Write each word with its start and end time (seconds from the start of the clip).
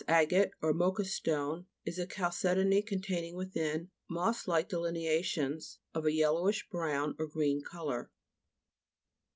agate 0.07 0.49
or 0.63 0.73
Mocha 0.73 1.05
stone 1.05 1.67
is 1.85 1.99
a 1.99 2.07
chalce 2.07 2.55
dony 2.55 2.81
containing 2.83 3.35
within, 3.35 3.91
moss 4.09 4.47
like 4.47 4.67
delineations 4.67 5.77
of 5.93 6.07
a 6.07 6.11
yellowish 6.11 6.67
brown 6.71 7.13
or 7.19 7.27
green 7.27 7.61
colour. 7.61 8.09